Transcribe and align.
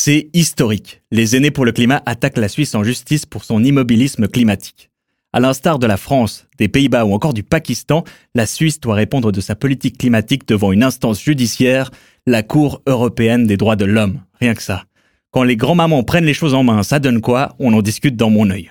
C'est 0.00 0.30
historique. 0.32 1.02
Les 1.10 1.34
aînés 1.34 1.50
pour 1.50 1.64
le 1.64 1.72
climat 1.72 2.04
attaquent 2.06 2.38
la 2.38 2.46
Suisse 2.46 2.76
en 2.76 2.84
justice 2.84 3.26
pour 3.26 3.42
son 3.42 3.64
immobilisme 3.64 4.28
climatique. 4.28 4.90
À 5.32 5.40
l'instar 5.40 5.80
de 5.80 5.88
la 5.88 5.96
France, 5.96 6.46
des 6.56 6.68
Pays-Bas 6.68 7.04
ou 7.04 7.12
encore 7.12 7.34
du 7.34 7.42
Pakistan, 7.42 8.04
la 8.32 8.46
Suisse 8.46 8.78
doit 8.78 8.94
répondre 8.94 9.32
de 9.32 9.40
sa 9.40 9.56
politique 9.56 9.98
climatique 9.98 10.46
devant 10.46 10.70
une 10.70 10.84
instance 10.84 11.20
judiciaire, 11.20 11.90
la 12.28 12.44
Cour 12.44 12.80
européenne 12.86 13.48
des 13.48 13.56
droits 13.56 13.74
de 13.74 13.86
l'homme. 13.86 14.20
Rien 14.40 14.54
que 14.54 14.62
ça. 14.62 14.84
Quand 15.32 15.42
les 15.42 15.56
grands-mamans 15.56 16.04
prennent 16.04 16.24
les 16.24 16.32
choses 16.32 16.54
en 16.54 16.62
main, 16.62 16.84
ça 16.84 17.00
donne 17.00 17.20
quoi? 17.20 17.56
On 17.58 17.74
en 17.74 17.82
discute 17.82 18.14
dans 18.14 18.30
mon 18.30 18.48
œil. 18.50 18.70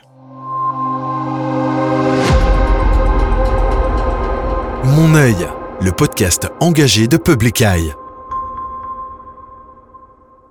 Mon 4.86 5.14
œil, 5.14 5.46
le 5.82 5.92
podcast 5.92 6.48
engagé 6.62 7.10
de 7.10 7.18
Public 7.18 7.60
Eye. 7.60 7.92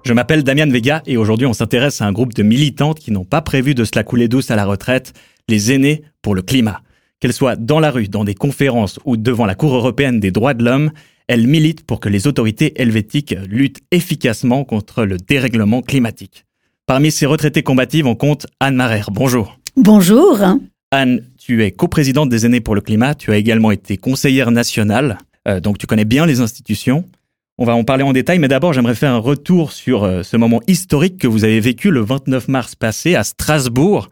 Je 0.07 0.12
m'appelle 0.12 0.45
Damian 0.45 0.68
Vega 0.68 1.02
et 1.07 1.16
aujourd'hui 1.16 1.48
on 1.48 1.52
s'intéresse 1.52 2.00
à 2.00 2.06
un 2.06 2.12
groupe 2.12 2.32
de 2.32 2.45
militantes 2.45 3.01
qui 3.01 3.10
n'ont 3.10 3.24
pas 3.24 3.42
prévu 3.42 3.74
de 3.74 3.83
se 3.83 3.91
la 3.97 4.05
couler 4.05 4.28
douce 4.28 4.52
à 4.52 4.55
la 4.55 4.64
retraite, 4.64 5.12
les 5.48 5.73
aînés 5.73 6.02
pour 6.23 6.37
le 6.37 6.42
climat. 6.42 6.80
Qu'elles 7.19 7.33
soient 7.33 7.56
dans 7.56 7.80
la 7.80 7.91
rue, 7.91 8.06
dans 8.06 8.23
des 8.23 8.37
conférences 8.37 9.00
ou 9.05 9.16
devant 9.16 9.47
la 9.47 9.56
Cour 9.56 9.74
européenne 9.74 10.20
des 10.20 10.30
droits 10.30 10.55
de 10.55 10.64
l'homme, 10.64 10.92
elles 11.27 11.48
militent 11.48 11.84
pour 11.84 11.98
que 11.98 12.09
les 12.09 12.28
autorités 12.28 12.80
helvétiques 12.80 13.34
luttent 13.48 13.80
efficacement 13.91 14.62
contre 14.62 15.02
le 15.02 15.16
dérèglement 15.16 15.83
climatique. 15.83 16.45
Parmi 16.86 17.11
ces 17.11 17.27
retraitées 17.27 17.64
combatives, 17.64 18.06
on 18.06 18.14
compte 18.14 18.47
Anne 18.61 18.77
Marer. 18.77 19.02
Bonjour. 19.11 19.59
Bonjour. 19.75 20.38
Anne, 20.92 21.23
tu 21.36 21.64
es 21.64 21.73
coprésidente 21.73 22.28
des 22.28 22.47
aînés 22.47 22.61
pour 22.61 22.77
le 22.77 22.80
climat, 22.80 23.16
tu 23.16 23.33
as 23.33 23.38
également 23.38 23.73
été 23.73 23.97
conseillère 23.97 24.52
nationale, 24.52 25.19
euh, 25.48 25.59
donc 25.59 25.78
tu 25.78 25.88
connais 25.88 26.05
bien 26.05 26.27
les 26.27 26.41
institutions. 26.41 27.05
On 27.59 27.65
va 27.65 27.74
en 27.74 27.84
parler 27.84 28.02
en 28.02 28.12
détail, 28.12 28.38
mais 28.38 28.48
d'abord 28.48 28.74
j'aimerais 28.74 28.95
faire 28.95 29.12
un 29.12 29.19
retour 29.19 29.73
sur 29.73 30.05
euh, 30.05 30.23
ce 30.23 30.37
moment 30.37 30.60
historique 30.66 31.19
que 31.19 31.27
vous 31.27 31.45
avez 31.45 31.59
vécu 31.59 31.91
le 31.91 32.01
29 32.01 32.48
mars 32.48 32.74
passé 32.74 33.14
à 33.14 33.24
Strasbourg. 33.24 34.10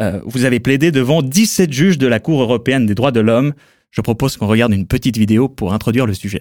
Euh, 0.00 0.20
vous 0.24 0.44
avez 0.44 0.58
plaidé 0.58 0.90
devant 0.90 1.22
17 1.22 1.72
juges 1.72 1.98
de 1.98 2.08
la 2.08 2.18
Cour 2.18 2.42
européenne 2.42 2.86
des 2.86 2.96
droits 2.96 3.12
de 3.12 3.20
l'homme. 3.20 3.52
Je 3.92 4.00
propose 4.00 4.36
qu'on 4.36 4.48
regarde 4.48 4.72
une 4.72 4.88
petite 4.88 5.16
vidéo 5.16 5.48
pour 5.48 5.72
introduire 5.72 6.04
le 6.04 6.14
sujet. 6.14 6.40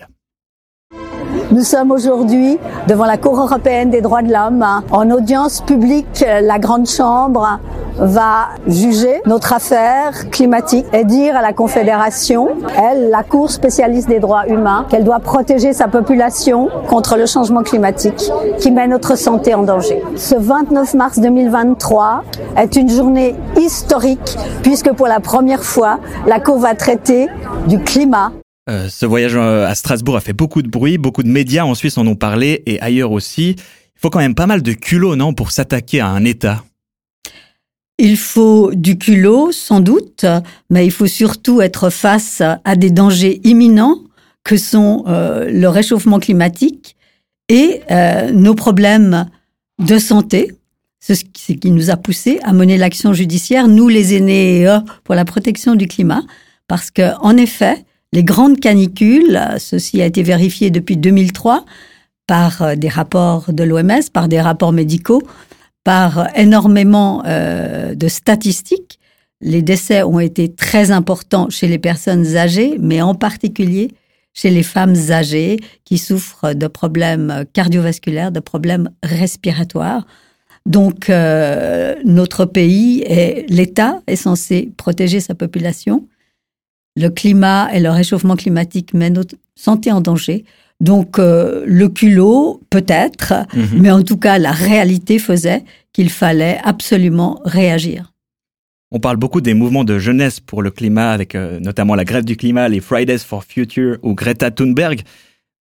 Nous 1.52 1.64
sommes 1.64 1.90
aujourd'hui 1.90 2.60
devant 2.88 3.06
la 3.06 3.18
Cour 3.18 3.40
européenne 3.40 3.90
des 3.90 4.02
droits 4.02 4.22
de 4.22 4.32
l'homme 4.32 4.64
en 4.92 5.10
audience 5.10 5.62
publique. 5.62 6.24
La 6.44 6.60
Grande 6.60 6.88
Chambre 6.88 7.60
va 7.98 8.50
juger 8.68 9.22
notre 9.26 9.54
affaire 9.54 10.30
climatique 10.30 10.86
et 10.94 11.04
dire 11.06 11.36
à 11.36 11.42
la 11.42 11.52
Confédération, 11.54 12.50
elle, 12.78 13.10
la 13.10 13.24
Cour 13.24 13.50
spécialiste 13.50 14.08
des 14.08 14.20
droits 14.20 14.48
humains, 14.48 14.86
qu'elle 14.90 15.04
doit 15.04 15.20
protéger 15.20 15.74
sa 15.74 15.88
population 15.88 16.70
contre 16.88 17.18
le 17.18 17.26
changement 17.26 17.64
climatique 17.64 18.32
qui 18.60 18.70
met 18.70 18.88
notre 18.88 19.18
santé 19.18 19.56
en 19.56 19.64
danger. 19.64 20.04
Ce 20.18 20.36
29 20.36 20.94
mars 20.94 21.20
2023 21.20 22.26
est 22.58 22.76
une 22.76 22.90
journée 22.90 23.36
historique 23.60 24.38
puisque 24.62 24.92
pour 24.94 25.08
la 25.08 25.20
première 25.20 25.64
fois, 25.64 25.98
la 26.28 26.40
Cour 26.40 26.60
va 26.60 26.76
traiter 26.76 27.28
du 27.68 27.80
climat 27.80 28.32
euh, 28.70 28.88
ce 28.88 29.06
voyage 29.06 29.36
euh, 29.36 29.66
à 29.66 29.74
Strasbourg 29.74 30.16
a 30.16 30.22
fait 30.22 30.34
beaucoup 30.34 30.62
de 30.62 30.70
bruit, 30.70 30.98
beaucoup 30.98 31.24
de 31.24 31.28
médias 31.28 31.64
en 31.64 31.74
Suisse 31.74 31.98
en 31.98 32.06
ont 32.06 32.16
parlé 32.16 32.62
et 32.68 32.80
ailleurs 32.82 33.12
aussi. 33.12 33.56
Il 33.58 34.00
faut 34.00 34.10
quand 34.10 34.20
même 34.20 34.36
pas 34.36 34.46
mal 34.46 34.62
de 34.62 34.74
culot, 34.74 35.16
non, 35.16 35.34
pour 35.34 35.52
s'attaquer 35.52 36.02
à 36.02 36.08
un 36.08 36.24
État. 36.24 36.64
Il 37.98 38.16
faut 38.16 38.72
du 38.74 38.98
culot, 38.98 39.52
sans 39.52 39.80
doute, 39.80 40.26
mais 40.70 40.86
il 40.86 40.92
faut 40.92 41.08
surtout 41.08 41.62
être 41.62 41.90
face 41.90 42.42
à 42.64 42.76
des 42.76 42.92
dangers 42.92 43.42
imminents 43.44 43.98
que 44.44 44.56
sont 44.56 45.04
euh, 45.08 45.50
le 45.50 45.68
réchauffement 45.68 46.20
climatique 46.20 46.96
et 47.50 47.82
nos 48.32 48.54
problèmes 48.54 49.28
de 49.80 49.98
santé. 49.98 50.52
C'est 51.00 51.16
ce 51.16 51.26
qui 51.26 51.72
nous 51.72 51.90
a 51.90 51.98
poussé 51.98 52.40
à 52.44 52.54
mener 52.54 52.78
l'action 52.78 53.12
judiciaire, 53.12 53.68
nous 53.68 53.88
les 53.88 54.14
aînés, 54.16 54.78
pour 55.04 55.16
la 55.16 55.26
protection 55.26 55.74
du 55.74 55.88
climat, 55.88 56.22
parce 56.68 56.92
que 56.92 57.18
en 57.22 57.36
effet, 57.38 57.84
les 58.12 58.24
grandes 58.24 58.60
canicules, 58.60 59.40
ceci 59.60 60.02
a 60.02 60.06
été 60.06 60.24
vérifié 60.24 60.72
depuis 60.72 60.98
2003 60.98 61.66
par 62.28 62.62
euh, 62.62 62.76
des 62.76 62.90
rapports 62.90 63.54
de 63.54 63.64
l'OMS, 63.64 64.10
par 64.12 64.28
des 64.28 64.42
rapports 64.42 64.72
médicaux, 64.72 65.22
par 65.84 66.28
énormément 66.38 67.24
euh, 67.26 67.96
de 67.96 68.08
statistiques. 68.08 69.00
Les 69.42 69.62
décès 69.62 70.04
ont 70.04 70.20
été 70.20 70.54
très 70.54 70.92
importants 70.92 71.50
chez 71.50 71.68
les 71.68 71.80
personnes 71.80 72.36
âgées, 72.36 72.78
mais 72.80 73.02
en 73.02 73.16
particulier 73.16 73.90
chez 74.34 74.50
les 74.50 74.64
femmes 74.64 74.96
âgées 75.10 75.58
qui 75.86 75.98
souffrent 75.98 76.54
de 76.54 76.68
problèmes 76.68 77.46
cardiovasculaires, 77.54 78.32
de 78.32 78.40
problèmes 78.40 78.90
respiratoires. 79.04 80.06
Donc, 80.66 81.10
euh, 81.10 81.96
notre 82.06 82.46
pays 82.46 83.02
et 83.08 83.46
l'État 83.50 84.02
est 84.08 84.16
censé 84.16 84.72
protéger 84.78 85.20
sa 85.20 85.36
population 85.36 86.08
le 86.96 87.10
climat 87.10 87.70
et 87.74 87.80
le 87.80 87.90
réchauffement 87.90 88.36
climatique 88.36 88.94
mettent 88.94 89.14
notre 89.14 89.36
santé 89.56 89.92
en 89.92 90.02
danger. 90.02 90.46
Donc 90.80 91.20
euh, 91.20 91.64
le 91.66 91.90
culot, 91.90 92.62
peut-être, 92.70 93.34
mhm. 93.54 93.82
mais 93.82 93.92
en 93.92 94.02
tout 94.02 94.18
cas 94.18 94.38
la 94.38 94.52
réalité 94.52 95.20
faisait 95.20 95.64
qu'il 95.92 96.10
fallait 96.10 96.60
absolument 96.64 97.42
réagir. 97.44 98.14
On 98.92 99.00
parle 99.00 99.18
beaucoup 99.18 99.42
des 99.42 99.54
mouvements 99.54 99.84
de 99.84 100.00
jeunesse 100.00 100.40
pour 100.40 100.64
le 100.64 100.72
climat, 100.72 101.12
avec 101.12 101.36
euh, 101.36 101.60
notamment 101.60 101.96
la 101.96 102.06
grève 102.06 102.26
du 102.26 102.36
climat, 102.36 102.68
les 102.70 102.80
Fridays 102.80 103.20
for 103.20 103.44
Future 103.44 103.98
ou 104.02 104.16
Greta 104.16 104.50
Thunberg. 104.50 105.02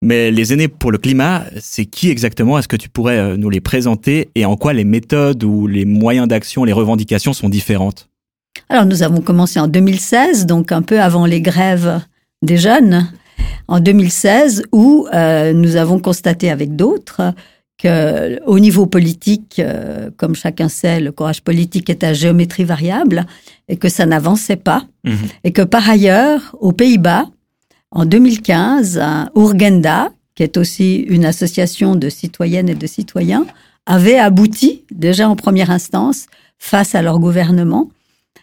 Mais 0.04 0.30
les 0.30 0.54
aînés 0.54 0.68
pour 0.68 0.92
le 0.92 1.00
climat, 1.00 1.46
c'est 1.59 1.86
qui 1.86 2.09
exactement? 2.09 2.59
Est-ce 2.59 2.68
que 2.68 2.76
tu 2.76 2.88
pourrais 2.88 3.18
euh, 3.18 3.38
nous 3.38 3.50
les 3.50 3.62
présenter? 3.62 4.30
Et 4.36 4.46
en 4.46 4.56
quoi 4.56 4.72
les 4.74 4.84
méthodes 4.84 5.44
ou 5.44 5.66
les 5.66 5.86
moyens 5.86 6.28
d'action, 6.28 6.64
les 6.64 6.74
revendications 6.74 7.34
sont 7.34 7.50
différentes? 7.50 8.08
Alors 8.69 8.85
nous 8.85 9.03
avons 9.03 9.22
commencé 9.22 9.59
en 9.59 9.67
2016, 9.67 10.45
donc 10.45 10.72
un 10.72 10.81
peu 10.81 11.00
avant 11.00 11.25
les 11.25 11.41
grèves 11.41 12.01
des 12.41 12.57
jeunes, 12.57 13.07
en 13.67 13.79
2016, 13.79 14.63
où 14.72 15.07
euh, 15.13 15.53
nous 15.53 15.75
avons 15.75 16.00
constaté 16.00 16.50
avec 16.50 16.75
d'autres 16.75 17.33
que 17.78 18.44
au 18.45 18.59
niveau 18.59 18.88
politique, 18.88 19.59
euh, 19.59 20.09
comme 20.17 20.35
chacun 20.35 20.67
sait, 20.67 21.00
le 21.00 21.11
courage 21.11 21.41
politique 21.41 21.89
est 21.89 22.03
à 22.03 22.13
géométrie 22.13 22.63
variable 22.63 23.25
et 23.67 23.78
que 23.78 23.88
ça 23.88 24.05
n'avançait 24.05 24.55
pas. 24.55 24.85
Mhm. 25.03 25.17
Et 25.44 25.51
que 25.51 25.61
par 25.61 25.88
ailleurs, 25.88 26.55
aux 26.59 26.72
Pays-Bas, 26.72 27.25
en 27.91 28.05
2015, 28.05 28.99
Urgenda, 29.35 30.09
qui 30.35 30.44
est 30.44 30.57
aussi 30.57 30.97
une 30.97 31.25
association 31.25 31.95
de 31.95 32.09
citoyennes 32.09 32.69
et 32.69 32.75
de 32.75 32.88
citoyens, 32.88 33.45
avait 33.85 34.17
abouti 34.17 34.84
déjà 34.91 35.29
en 35.29 35.35
première 35.35 35.72
instance 35.72 36.25
face 36.57 36.95
à 36.95 37.01
leur 37.01 37.19
gouvernement 37.19 37.89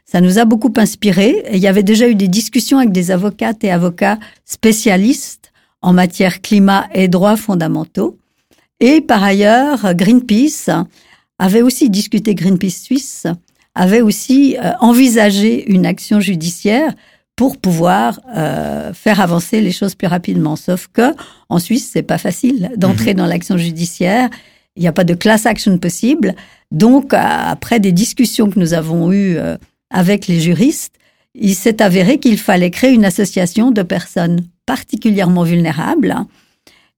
ça 0.05 0.21
nous 0.21 0.39
a 0.39 0.45
beaucoup 0.45 0.73
inspiré. 0.77 1.45
il 1.53 1.59
y 1.59 1.67
avait 1.67 1.83
déjà 1.83 2.09
eu 2.09 2.15
des 2.15 2.29
discussions 2.29 2.79
avec 2.79 2.93
des 2.93 3.11
avocates 3.11 3.65
et 3.65 3.71
avocats 3.71 4.19
spécialistes 4.45 5.53
en 5.83 5.93
matière 5.93 6.41
climat 6.41 6.89
et 6.95 7.09
droits 7.09 7.37
fondamentaux. 7.37 8.19
Et 8.81 9.01
par 9.01 9.23
ailleurs, 9.23 9.95
Greenpeace 9.95 10.71
avait 11.39 11.63
aussi 11.63 11.91
discuté, 11.91 12.35
Greenpeace 12.35 12.83
Suisse 12.83 13.27
avait 13.75 14.01
aussi 14.01 14.57
euh, 14.57 14.73
envisagé 14.81 15.71
une 15.73 15.85
action 15.85 16.21
judiciaire 16.21 16.95
pour 17.37 17.59
pouvoir 17.59 18.21
euh, 18.37 18.93
faire 18.93 19.21
avancer 19.21 19.61
les 19.61 19.73
choses 19.73 19.95
plus 19.95 20.07
rapidement. 20.07 20.55
Sauf 20.57 20.89
que 20.93 21.15
en 21.49 21.59
Suisse, 21.59 21.91
c'est 21.93 22.03
pas 22.03 22.19
facile 22.19 22.71
d'entrer 22.77 23.11
mhm. 23.11 23.19
dans 23.19 23.27
l'action 23.27 23.57
judiciaire. 23.57 24.31
Il 24.77 24.83
n'y 24.83 24.89
a 24.89 24.93
pas 24.93 25.05
de 25.05 25.15
class 25.15 25.47
action 25.47 25.77
possible. 25.79 26.35
Donc, 26.71 27.13
après 27.13 27.81
des 27.81 27.93
discussions 27.93 28.51
que 28.51 28.59
nous 28.59 28.75
avons 28.75 29.13
eues 29.13 29.37
euh, 29.37 29.57
avec 29.95 30.27
les 30.27 30.41
juristes, 30.41 30.97
il 31.35 31.55
s'est 31.55 31.81
avéré 31.81 32.19
qu'il 32.19 32.37
fallait 32.37 32.73
créer 32.73 32.93
une 32.93 33.05
association 33.05 33.71
de 33.71 33.83
personnes 33.83 34.41
particulièrement 34.67 35.45
vulnérables 35.45 36.17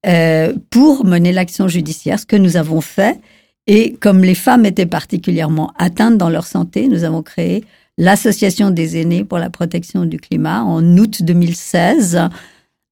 euh, 0.06 0.54
pour 0.70 1.04
mener 1.04 1.30
l'action 1.30 1.68
judiciaire, 1.68 2.18
ce 2.18 2.26
que 2.26 2.36
nous 2.36 2.56
avons 2.56 2.80
fait. 2.80 3.20
Et 3.66 3.94
comme 3.94 4.22
les 4.22 4.34
femmes 4.34 4.64
étaient 4.64 4.86
particulièrement 4.86 5.72
atteintes 5.78 6.16
dans 6.16 6.30
leur 6.30 6.46
santé, 6.46 6.88
nous 6.88 7.04
avons 7.04 7.22
créé 7.22 7.64
l'Association 7.98 8.70
des 8.70 8.98
aînés 8.98 9.24
pour 9.24 9.38
la 9.38 9.50
protection 9.50 10.06
du 10.06 10.18
climat 10.18 10.62
en 10.62 10.82
août 10.96 11.22
2016, 11.22 12.20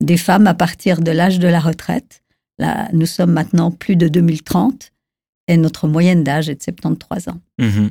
des 0.03 0.17
femmes 0.19 0.47
à 0.47 0.55
partir 0.55 1.01
de 1.01 1.11
l'âge 1.13 1.39
de 1.39 1.49
la 1.49 1.61
retraite. 1.61 2.23
Nous 2.93 3.07
sommes 3.07 3.33
maintenant 3.33 3.71
plus 3.71 3.97
de 3.97 4.09
2030 4.09 4.93
et 5.49 5.57
notre 5.57 5.89
moyenne 5.89 6.25
d'âge 6.25 6.51
est 6.51 6.57
de 6.57 6.63
73 6.63 7.29
ans. 7.29 7.41
Mmh 7.59 7.89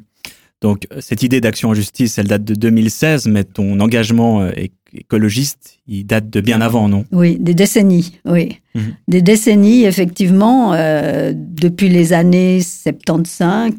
donc 0.64 0.88
cette 1.02 1.22
idée 1.24 1.42
d'action 1.42 1.70
en 1.70 1.74
justice, 1.74 2.18
elle 2.18 2.28
date 2.28 2.46
de 2.46 2.56
2016, 2.56 3.28
mais 3.28 3.44
ton 3.44 3.82
engagement 3.82 4.42
euh, 4.42 4.52
écologiste, 4.94 5.80
il 5.88 6.06
date 6.06 6.30
de 6.30 6.40
bien 6.40 6.62
avant, 6.62 6.88
non? 6.88 7.04
Oui, 7.12 7.38
des 7.38 7.54
décennies, 7.54 8.18
oui. 8.24 8.62
Mhm. 8.74 8.96
Des 9.10 9.22
décennies, 9.22 9.84
effectivement, 9.84 10.74
euh, 10.74 11.34
depuis 11.36 11.90
les 11.90 12.14
années 12.14 12.62
75, 12.62 13.74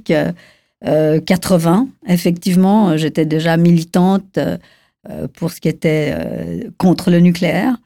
80, 1.24 1.88
euh, 2.06 2.12
effectivement, 2.12 2.98
j'étais 2.98 3.24
déjà 3.24 3.56
militante 3.56 4.38
pour 5.32 5.52
ce 5.52 5.60
qui 5.60 5.68
était 5.68 6.14
contre 6.76 7.10
le 7.10 7.20
nucléaire. 7.20 7.76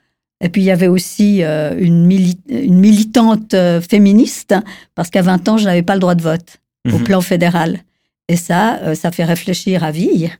Et 0.40 0.48
puis 0.48 0.62
il 0.62 0.64
y 0.64 0.72
avait 0.72 0.88
aussi 0.88 1.42
une, 1.42 2.04
militante 2.04 3.54
féministe, 3.88 4.56
parce 4.96 5.10
qu'à 5.10 5.22
20 5.22 5.48
ans, 5.48 5.56
je 5.56 5.66
n'avais 5.66 5.82
pas 5.82 5.94
le 5.94 6.00
droit 6.00 6.16
de 6.16 6.22
vote 6.22 6.58
au 6.92 6.98
mhm. 6.98 7.04
plan 7.04 7.20
fédéral. 7.20 7.84
Et 8.28 8.36
ça, 8.36 8.94
ça 8.94 9.10
fait 9.10 9.24
réfléchir 9.24 9.84
à 9.84 9.90
vie, 9.90 10.30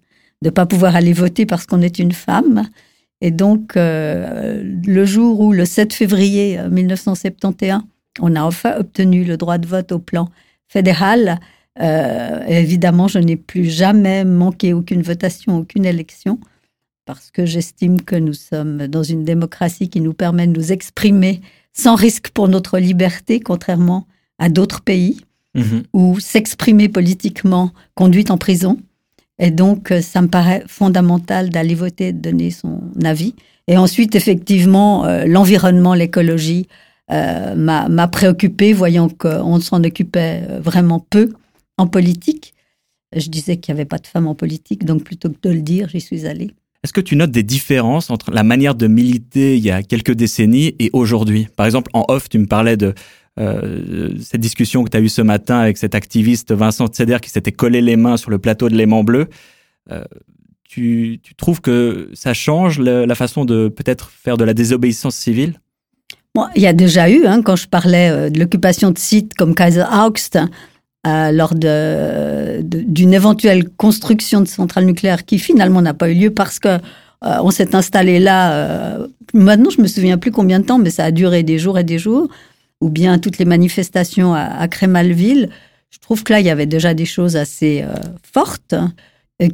de 0.43 0.49
ne 0.49 0.51
pas 0.51 0.67
pouvoir 0.67 0.95
aller 0.95 1.13
voter 1.13 1.47
parce 1.47 1.67
qu'on 1.67 1.81
est 1.81 1.99
une 1.99 2.13
femme. 2.13 2.69
Et 3.21 3.31
donc, 3.31 3.73
le 3.77 5.05
jour 5.05 5.41
où, 5.41 5.53
le 5.53 5.65
7 5.65 5.93
février 5.95 6.61
1971, 6.71 7.81
on 8.21 8.37
a 8.37 8.43
enfin 8.43 8.77
obtenu 8.79 9.25
le 9.25 9.37
droit 9.37 9.59
de 9.59 9.67
vote 9.67 9.93
au 9.93 9.99
plan 9.99 10.29
fédéral. 10.69 11.41
Euh, 11.81 12.45
évidemment, 12.47 13.09
je 13.09 13.19
n'ai 13.19 13.37
plus 13.37 13.65
jamais 13.65 14.25
manqué 14.25 14.73
aucune 14.73 15.03
votation, 15.03 15.59
aucune 15.59 15.85
élection, 15.85 16.39
parce 17.07 17.31
que 17.31 17.47
j'estime 17.47 18.03
que 18.03 18.17
nous 18.17 18.35
sommes 18.35 18.87
dans 18.89 19.03
une 19.03 19.25
démocratie 19.25 19.89
qui 19.89 20.01
nous 20.01 20.15
permet 20.15 20.47
de 20.47 20.53
nous 20.53 20.73
exprimer 20.73 21.41
sans 21.73 21.95
risque 21.95 22.31
pour 22.31 22.49
notre 22.49 22.79
liberté, 22.79 23.41
contrairement 23.41 24.07
à 24.39 24.49
d'autres 24.49 24.83
pays, 24.83 25.21
mhm. 25.59 25.83
où 25.93 26.21
s'exprimer 26.21 26.89
politiquement 26.89 27.73
conduit 27.95 28.25
en 28.29 28.39
prison. 28.39 28.79
Et 29.39 29.51
donc, 29.51 29.93
ça 30.03 30.21
me 30.21 30.29
paraît 30.29 30.65
fondamental 30.67 31.51
d'aller 31.51 31.75
voter, 31.75 32.13
de 32.13 32.21
donner 32.21 32.51
son 32.51 32.81
avis. 33.05 33.35
Et 33.69 33.77
ensuite, 33.77 34.17
effectivement, 34.17 35.05
euh, 35.05 35.27
l'environnement, 35.27 35.95
l'écologie, 35.95 36.67
euh, 37.11 37.55
m'a 37.55 38.09
préoccupé, 38.09 38.73
voyant 38.73 39.09
qu'on 39.09 39.61
s'en 39.61 39.83
occupait 39.85 40.43
euh, 40.49 40.61
vraiment 40.61 40.99
peu 40.99 41.33
en 41.79 41.87
politique. 41.87 42.55
Je 43.17 43.29
disais 43.29 43.57
qu'il 43.57 43.75
n'y 43.75 43.81
avait 43.81 43.89
pas 43.89 43.99
de 43.99 44.07
femmes 44.07 44.27
en 44.27 44.35
politique, 44.35 44.85
donc 44.85 45.05
plutôt 45.05 45.31
que 45.31 45.37
de 45.43 45.51
le 45.51 45.63
dire, 45.63 45.89
j'y 45.89 46.01
suis 46.01 46.27
allée. 46.27 46.51
Est-ce 46.85 46.93
que 46.93 47.01
tu 47.01 47.17
notes 47.17 47.31
des 47.31 47.43
différences 47.43 48.11
entre 48.11 48.31
la 48.31 48.43
manière 48.43 48.75
de 48.75 48.87
militer 48.87 49.57
il 49.57 49.65
y 49.65 49.71
a 49.71 49.83
quelques 49.83 50.13
décennies 50.13 50.75
et 50.79 50.91
aujourd'hui? 50.93 51.49
Par 51.57 51.65
exemple, 51.65 51.91
en 51.95 52.05
off, 52.09 52.29
tu 52.29 52.39
me 52.39 52.47
parlais 52.47 52.77
de 52.77 52.95
euh, 53.39 54.11
cette 54.21 54.41
discussion 54.41 54.85
que 54.85 54.91
tu 54.91 54.97
as 54.97 55.01
eue 55.01 55.09
ce 55.09 55.23
matin 55.23 55.59
avec 55.59 55.79
cet 55.79 55.95
activiste 55.95 56.53
Vincent 56.53 56.87
Tseder 56.89 57.19
qui 57.23 57.31
s'était 57.31 57.53
collé 57.53 57.81
les 57.81 57.97
mains 57.97 58.17
sur 58.17 58.31
le 58.31 58.39
plateau 58.39 58.69
de 58.69 58.75
l'aimant 58.75 59.05
bleu. 59.05 59.29
tu, 60.69 61.21
trouves 61.37 61.61
que 61.61 62.11
ça 62.15 62.35
change 62.35 62.81
la 62.81 63.15
façon 63.15 63.45
de 63.45 63.69
peut-être 63.69 64.11
faire 64.11 64.37
de 64.37 64.45
la 64.45 64.55
désobéissance 64.55 65.17
civile? 65.17 65.55
Il 66.55 66.63
y 66.63 66.67
a 66.67 66.73
déjà 66.73 67.11
eu, 67.11 67.27
hein, 67.27 67.43
quand 67.43 67.57
je 67.57 67.67
parlais 67.69 68.11
euh, 68.11 68.31
de 68.31 68.39
l'occupation 68.39 68.91
de 68.91 68.99
sites 68.99 69.35
comme 69.35 69.55
Kaiser 69.55 69.85
Augst, 69.93 70.39
euh, 71.07 71.33
lors 71.33 71.55
d'une 71.55 73.15
éventuelle 73.15 73.69
construction 73.71 74.41
de 74.41 74.49
centrale 74.49 74.85
nucléaire 74.85 75.25
qui 75.25 75.39
finalement 75.39 75.81
n'a 75.81 75.95
pas 75.95 76.11
eu 76.11 76.15
lieu 76.15 76.31
parce 76.31 76.59
que 76.59 76.69
euh, 76.69 76.79
on 77.43 77.51
s'est 77.51 77.75
installé 77.75 78.21
là. 78.21 78.99
maintenant, 79.35 79.71
je 79.71 79.81
me 79.81 79.87
souviens 79.87 80.19
plus 80.19 80.31
combien 80.31 80.61
de 80.61 80.65
temps, 80.65 80.79
mais 80.79 80.91
ça 80.91 81.05
a 81.05 81.11
duré 81.11 81.43
des 81.43 81.59
jours 81.59 81.79
et 81.79 81.85
des 81.85 81.99
jours. 81.99 82.29
Ou 82.81 82.91
bien 82.91 83.19
toutes 83.19 83.39
les 83.39 83.45
manifestations 83.45 84.35
à, 84.35 84.69
Crémalville. 84.69 85.51
Je 85.91 85.99
trouve 85.99 86.23
que 86.23 86.33
là, 86.33 86.41
il 86.41 86.47
y 86.47 86.51
avait 86.51 86.67
déjà 86.67 86.95
des 86.95 87.07
choses 87.07 87.37
assez 87.37 87.85
fortes 88.23 88.75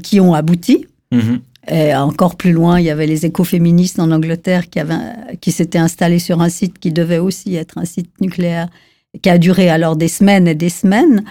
qui 0.02 0.20
ont 0.20 0.34
abouti. 0.34 0.86
Mm-hmm. 1.12 1.38
Et 1.68 1.94
encore 1.94 2.36
plus 2.36 2.52
loin, 2.52 2.78
il 2.78 2.84
y 2.84 2.90
avait 2.90 3.06
les 3.06 3.24
écoféministes 3.24 3.98
en 3.98 4.10
Angleterre 4.10 4.68
qui, 4.68 4.78
avaient, 4.78 5.36
qui 5.40 5.52
s'étaient 5.52 5.78
installés 5.78 6.18
sur 6.18 6.42
un 6.42 6.50
site 6.50 6.78
qui 6.78 6.92
devait 6.92 7.18
aussi 7.18 7.56
être 7.56 7.78
un 7.78 7.86
site 7.86 8.20
nucléaire, 8.20 8.68
qui 9.22 9.30
a 9.30 9.38
duré 9.38 9.70
alors 9.70 9.96
des 9.96 10.08
semaines 10.08 10.46
et 10.46 10.54
des 10.54 10.68
semaines. 10.68 11.24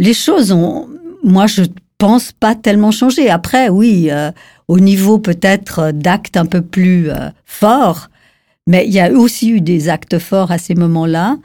Les 0.00 0.14
choses 0.14 0.50
ont, 0.50 0.88
moi, 1.22 1.46
je 1.46 1.62
pense 1.98 2.32
pas 2.32 2.54
tellement 2.54 2.90
changé. 2.90 3.30
Après, 3.30 3.68
oui, 3.68 4.08
euh, 4.10 4.32
au 4.68 4.80
niveau 4.80 5.18
peut-être 5.18 5.92
d'actes 5.92 6.36
un 6.36 6.46
peu 6.46 6.60
plus 6.60 7.10
euh, 7.10 7.30
forts, 7.44 8.10
mais 8.66 8.86
il 8.86 8.92
y 8.92 9.00
a 9.00 9.12
aussi 9.12 9.50
eu 9.50 9.60
des 9.60 9.88
actes 9.88 10.18
forts 10.18 10.50
à 10.50 10.58
ces 10.58 10.74
moments-là. 10.74 11.38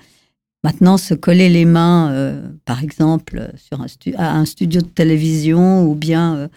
Maintenant, 0.63 0.97
se 0.97 1.13
coller 1.13 1.49
les 1.49 1.65
mains, 1.65 2.11
euh, 2.11 2.49
par 2.65 2.83
exemple, 2.83 3.51
sur 3.55 3.81
un, 3.81 3.87
à 4.17 4.35
un 4.35 4.45
studio 4.45 4.81
de 4.81 4.87
télévision 4.87 5.87
ou 5.87 5.95
bien 5.95 6.49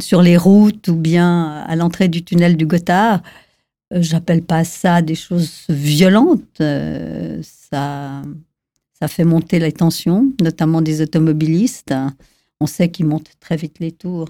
sur 0.00 0.22
les 0.22 0.36
routes 0.36 0.88
ou 0.88 0.96
bien 0.96 1.62
à 1.66 1.76
l'entrée 1.76 2.08
du 2.08 2.24
tunnel 2.24 2.56
du 2.56 2.66
Gothard. 2.66 3.22
Euh, 3.92 4.02
j'appelle 4.02 4.42
pas 4.42 4.64
ça 4.64 5.02
des 5.02 5.14
choses 5.14 5.66
violentes. 5.68 6.60
Euh, 6.60 7.40
ça, 7.42 8.22
ça 8.98 9.08
fait 9.08 9.24
monter 9.24 9.58
les 9.58 9.72
tensions, 9.72 10.32
notamment 10.40 10.82
des 10.82 11.00
automobilistes. 11.02 11.94
On 12.60 12.66
sait 12.66 12.90
qu'ils 12.90 13.06
montent 13.06 13.32
très 13.40 13.56
vite 13.56 13.78
les 13.80 13.92
tours 13.92 14.28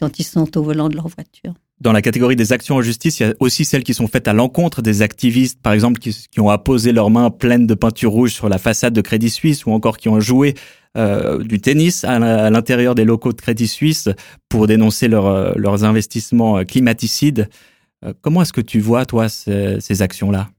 quand 0.00 0.18
ils 0.18 0.24
sont 0.24 0.56
au 0.56 0.62
volant 0.62 0.88
de 0.88 0.96
leur 0.96 1.08
voiture. 1.08 1.54
Dans 1.82 1.90
la 1.90 2.00
catégorie 2.00 2.36
des 2.36 2.52
actions 2.52 2.76
en 2.76 2.82
justice, 2.82 3.18
il 3.18 3.22
y 3.24 3.30
a 3.30 3.34
aussi 3.40 3.64
celles 3.64 3.82
qui 3.82 3.92
sont 3.92 4.06
faites 4.06 4.28
à 4.28 4.32
l'encontre 4.32 4.82
des 4.82 5.02
activistes, 5.02 5.60
par 5.60 5.72
exemple, 5.72 5.98
qui, 5.98 6.38
ont 6.38 6.48
apposé 6.48 6.92
leurs 6.92 7.10
mains 7.10 7.28
pleines 7.30 7.66
de 7.66 7.74
peinture 7.74 8.12
rouge 8.12 8.32
sur 8.32 8.48
la 8.48 8.58
façade 8.58 8.92
de 8.92 9.00
Crédit 9.00 9.30
Suisse 9.30 9.66
ou 9.66 9.72
encore 9.72 9.96
qui 9.96 10.08
ont 10.08 10.20
joué 10.20 10.54
euh, 10.96 11.42
du 11.42 11.60
tennis 11.60 12.04
à 12.04 12.20
l'intérieur 12.50 12.94
des 12.94 13.04
locaux 13.04 13.32
de 13.32 13.40
Crédit 13.40 13.66
Suisse 13.66 14.08
pour 14.48 14.68
dénoncer 14.68 15.08
euh, 15.12 15.52
leurs 15.56 15.82
investissements 15.82 16.58
euh, 16.58 16.62
climaticides. 16.62 17.48
comment 18.20 18.42
est-ce 18.42 18.52
que 18.52 18.60
tu 18.60 18.78
vois, 18.78 19.04
toi, 19.04 19.28
ces, 19.28 20.02
actions-là? 20.02 20.50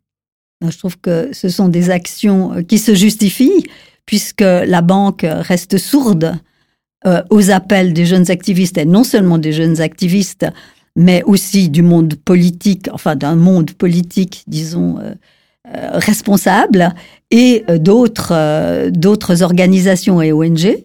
Je 0.62 0.78
trouve 0.78 1.00
que 1.00 1.30
ce 1.32 1.48
sont 1.48 1.70
des 1.70 1.90
actions 1.90 2.64
qui 2.68 2.80
se 2.80 2.96
justifient 2.96 3.66
puisque 4.06 4.42
la 4.42 4.82
banque 4.82 5.26
reste 5.26 5.78
sourde 5.78 6.36
aux 7.30 7.52
appels 7.52 7.94
des 7.94 8.06
jeunes 8.06 8.32
activistes, 8.32 8.78
et 8.78 8.86
non 8.86 9.04
seulement 9.04 9.38
des 9.38 9.52
jeunes 9.52 9.82
activistes, 9.82 10.46
mais 10.96 11.24
aussi 11.24 11.70
du 11.70 11.82
monde 11.82 12.16
politique, 12.16 12.88
enfin 12.92 13.16
d'un 13.16 13.36
monde 13.36 13.72
politique, 13.72 14.44
disons, 14.48 15.00
euh, 15.66 15.92
responsables 15.94 16.94
et 17.32 17.64
euh, 17.70 17.78
d'autres 17.78 18.34
euh, 18.34 18.92
d'autres 18.92 19.44
organisations 19.44 20.22
et 20.22 20.34
ONG. 20.34 20.84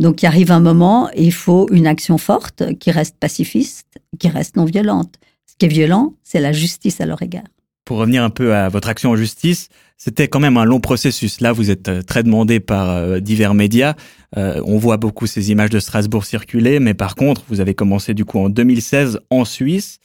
Donc 0.00 0.20
il 0.20 0.26
arrive 0.26 0.52
un 0.52 0.60
moment, 0.60 1.08
il 1.16 1.32
faut 1.32 1.66
une 1.70 1.86
action 1.86 2.18
forte 2.18 2.74
qui 2.78 2.90
reste 2.90 3.16
pacifiste, 3.18 3.86
qui 4.18 4.28
reste 4.28 4.56
non 4.56 4.66
violente. 4.66 5.14
Ce 5.46 5.54
qui 5.56 5.64
est 5.64 5.70
violent, 5.70 6.12
c'est 6.24 6.40
la 6.40 6.52
justice 6.52 7.00
à 7.00 7.06
leur 7.06 7.22
égard. 7.22 7.48
Pour 7.88 7.96
revenir 7.96 8.22
un 8.22 8.28
peu 8.28 8.54
à 8.54 8.68
votre 8.68 8.90
action 8.90 9.12
en 9.12 9.16
justice, 9.16 9.70
c'était 9.96 10.28
quand 10.28 10.40
même 10.40 10.58
un 10.58 10.66
long 10.66 10.78
processus. 10.78 11.40
Là, 11.40 11.52
vous 11.52 11.70
êtes 11.70 12.04
très 12.04 12.22
demandé 12.22 12.60
par 12.60 13.18
divers 13.22 13.54
médias. 13.54 13.94
on 14.36 14.76
voit 14.76 14.98
beaucoup 14.98 15.26
ces 15.26 15.50
images 15.50 15.70
de 15.70 15.80
Strasbourg 15.80 16.26
circuler, 16.26 16.80
mais 16.80 16.92
par 16.92 17.14
contre, 17.14 17.44
vous 17.48 17.62
avez 17.62 17.72
commencé 17.72 18.12
du 18.12 18.26
coup 18.26 18.40
en 18.40 18.50
2016 18.50 19.20
en 19.30 19.46
Suisse. 19.46 20.00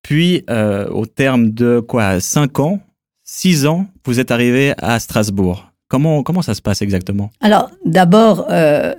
Puis, 0.00 0.46
au 0.48 1.04
terme 1.04 1.50
de 1.50 1.80
quoi, 1.80 2.20
cinq 2.20 2.58
ans, 2.58 2.80
six 3.22 3.66
ans, 3.66 3.86
vous 4.06 4.18
êtes 4.18 4.30
arrivé 4.30 4.72
à 4.78 4.98
Strasbourg. 4.98 5.70
Comment, 5.88 6.22
comment 6.22 6.40
ça 6.40 6.54
se 6.54 6.62
passe 6.62 6.80
exactement? 6.80 7.30
Alors, 7.42 7.70
d'abord, 7.84 8.46
euh, 8.50 8.94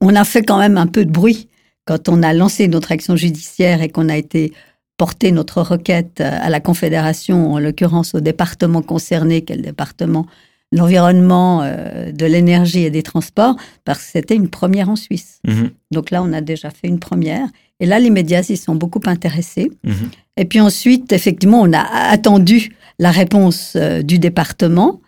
on 0.00 0.16
a 0.16 0.24
fait 0.24 0.42
quand 0.42 0.58
même 0.58 0.78
un 0.78 0.86
peu 0.86 1.04
de 1.04 1.10
bruit 1.10 1.50
quand 1.84 2.08
on 2.08 2.22
a 2.22 2.32
lancé 2.32 2.66
notre 2.66 2.92
action 2.92 3.14
judiciaire 3.14 3.82
et 3.82 3.90
qu'on 3.90 4.08
a 4.08 4.16
été 4.16 4.54
porter 4.96 5.32
notre 5.32 5.60
requête 5.62 6.20
à 6.20 6.48
la 6.50 6.60
Confédération, 6.60 7.52
en 7.52 7.58
l'occurrence 7.58 8.14
au 8.14 8.20
département 8.20 8.82
concerné, 8.82 9.42
quel 9.42 9.62
département 9.62 10.26
l'environnement, 10.74 11.62
euh, 11.62 12.10
de 12.10 12.26
l'énergie 12.26 12.84
et 12.84 12.90
des 12.90 13.02
transports, 13.02 13.56
parce 13.84 14.00
que 14.00 14.10
c'était 14.12 14.34
une 14.34 14.48
première 14.48 14.88
en 14.88 14.96
Suisse. 14.96 15.40
Mhm. 15.46 15.70
Donc 15.92 16.10
là, 16.10 16.22
on 16.22 16.32
a 16.32 16.40
déjà 16.40 16.70
fait 16.70 16.88
une 16.88 16.98
première. 16.98 17.46
Et 17.80 17.86
là, 17.86 17.98
les 17.98 18.10
médias 18.10 18.42
s'y 18.42 18.56
sont 18.56 18.74
beaucoup 18.74 19.00
intéressés. 19.06 19.70
Mhm. 19.84 20.10
Et 20.36 20.44
puis 20.44 20.60
ensuite, 20.60 21.12
effectivement, 21.12 21.60
on 21.60 21.72
a 21.72 21.82
attendu 22.10 22.72
la 22.98 23.10
réponse 23.10 23.74
euh, 23.76 24.02
du 24.02 24.18
département, 24.18 25.00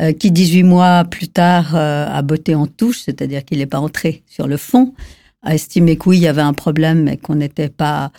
euh, 0.00 0.12
qui 0.12 0.32
18 0.32 0.64
mois 0.64 1.04
plus 1.04 1.28
tard 1.28 1.76
a 1.76 2.20
botté 2.22 2.56
en 2.56 2.66
touche, 2.66 3.02
c'est-à-dire 3.04 3.44
qu'il 3.44 3.58
n'est 3.58 3.66
pas 3.66 3.78
entré 3.78 4.24
sur 4.26 4.48
le 4.48 4.56
fond, 4.56 4.94
a 5.42 5.54
estimé 5.54 5.96
que 5.96 6.08
oui, 6.08 6.16
il 6.16 6.22
y 6.22 6.26
avait 6.26 6.42
un 6.42 6.54
problème 6.54 7.06
et 7.06 7.16
qu'on 7.16 7.36
n'était 7.36 7.68
pas 7.68 8.10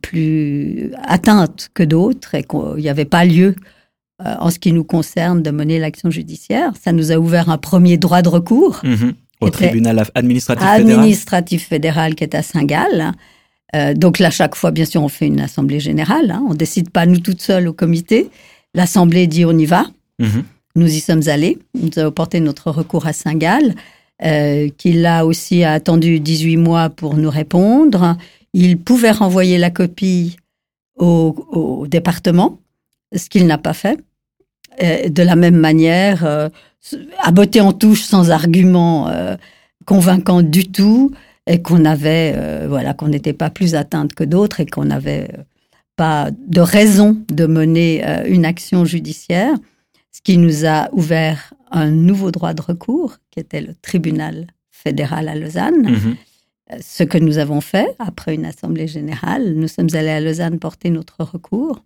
plus 0.00 0.92
atteinte 1.02 1.68
que 1.74 1.82
d'autres 1.82 2.34
et 2.34 2.42
qu'il 2.42 2.76
n'y 2.82 2.88
avait 2.88 3.04
pas 3.04 3.24
lieu 3.24 3.54
euh, 4.24 4.34
en 4.38 4.48
ce 4.48 4.58
qui 4.58 4.72
nous 4.72 4.82
concerne, 4.82 5.42
de 5.42 5.50
mener 5.50 5.78
l'action 5.78 6.10
judiciaire. 6.10 6.72
Ça 6.82 6.92
nous 6.92 7.12
a 7.12 7.16
ouvert 7.16 7.50
un 7.50 7.58
premier 7.58 7.98
droit 7.98 8.22
de 8.22 8.30
recours. 8.30 8.80
Mhm. 8.82 9.12
Au 9.42 9.50
tribunal 9.50 10.02
administratif 10.14 10.66
fédéral. 10.66 10.80
Administratif 10.80 11.68
fédéral 11.68 12.14
qui 12.14 12.24
est 12.24 12.34
à 12.34 12.42
Saint-Gall. 12.42 13.12
Euh, 13.74 13.92
donc 13.92 14.18
là, 14.18 14.30
chaque 14.30 14.54
fois, 14.54 14.70
bien 14.70 14.86
sûr, 14.86 15.02
on 15.02 15.08
fait 15.08 15.26
une 15.26 15.40
assemblée 15.40 15.80
générale. 15.80 16.30
Hein. 16.30 16.42
On 16.46 16.52
ne 16.52 16.56
décide 16.56 16.88
pas 16.88 17.04
nous 17.04 17.18
toutes 17.18 17.42
seules 17.42 17.68
au 17.68 17.74
comité. 17.74 18.30
L'assemblée 18.72 19.26
dit 19.26 19.44
on 19.44 19.58
y 19.58 19.66
va. 19.66 19.84
Mhm. 20.18 20.44
Nous 20.76 20.94
y 20.94 21.00
sommes 21.00 21.28
allés. 21.28 21.58
Nous 21.74 21.98
avons 21.98 22.10
porté 22.10 22.40
notre 22.40 22.70
recours 22.70 23.06
à 23.06 23.12
Saint-Gall, 23.12 23.74
euh, 24.24 24.70
qui 24.78 24.94
là 24.94 25.26
aussi 25.26 25.62
a 25.62 25.72
attendu 25.72 26.20
18 26.20 26.56
mois 26.56 26.88
pour 26.88 27.16
nous 27.16 27.30
répondre. 27.30 28.16
Il 28.64 28.78
pouvait 28.78 29.10
renvoyer 29.10 29.58
la 29.58 29.70
copie 29.70 30.36
au 30.96 31.86
département 31.88 32.58
ce 33.14 33.28
qu'il 33.28 33.46
n'a 33.46 33.58
pas 33.58 33.74
fait. 33.74 33.98
de 34.80 35.22
la 35.22 35.36
même 35.36 35.56
manière, 35.56 36.24
euh, 36.24 36.48
à 37.18 37.30
botter 37.30 37.60
en 37.60 37.72
touche 37.72 38.02
sans 38.02 38.30
argument 38.30 39.08
euh, 39.08 39.36
convaincant 39.86 40.42
du 40.42 40.64
tout, 40.70 41.12
et 41.46 41.62
qu'on 41.62 41.84
avait, 41.84 42.34
euh, 42.36 42.66
voilà, 42.68 42.92
qu'on 42.92 43.08
n'était 43.08 43.32
pas 43.32 43.50
plus 43.50 43.74
atteinte 43.74 44.14
que 44.14 44.24
d'autres 44.24 44.60
et 44.60 44.66
qu'on 44.66 44.90
avait 44.90 45.28
pas 45.96 46.30
de 46.46 46.60
raison 46.60 47.16
de 47.28 47.46
mener 47.46 48.02
euh, 48.04 48.24
une 48.26 48.44
action 48.44 48.84
judiciaire, 48.84 49.54
ce 50.12 50.20
qui 50.22 50.38
nous 50.38 50.66
a 50.66 50.88
ouvert 50.92 51.54
un 51.70 51.90
nouveau 51.90 52.30
droit 52.30 52.52
de 52.52 52.62
recours, 52.62 53.16
qui 53.30 53.40
était 53.40 53.60
le 53.60 53.74
tribunal 53.80 54.46
fédéral 54.70 55.28
à 55.28 55.34
Lausanne. 55.34 55.82
Mhm. 55.82 56.16
Ce 56.80 57.04
que 57.04 57.18
nous 57.18 57.38
avons 57.38 57.60
fait 57.60 57.94
après 57.98 58.34
une 58.34 58.44
assemblée 58.44 58.88
générale, 58.88 59.54
nous 59.54 59.68
sommes 59.68 59.88
allés 59.92 60.10
à 60.10 60.20
Lausanne 60.20 60.58
porter 60.58 60.90
notre 60.90 61.22
recours. 61.22 61.82